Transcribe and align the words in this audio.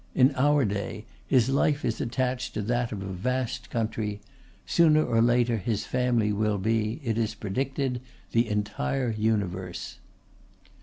In 0.15 0.33
our 0.33 0.65
day, 0.65 1.05
his 1.27 1.47
life 1.47 1.85
is 1.85 2.01
attached 2.01 2.55
to 2.55 2.63
that 2.63 2.91
of 2.91 3.03
a 3.03 3.13
vast 3.13 3.69
country; 3.69 4.19
sooner 4.65 5.05
or 5.05 5.21
later 5.21 5.57
his 5.57 5.85
family 5.85 6.33
will 6.33 6.57
be, 6.57 6.99
it 7.03 7.19
is 7.19 7.35
predicted, 7.35 8.01
the 8.31 8.49
entire 8.49 9.11
universe. 9.11 9.99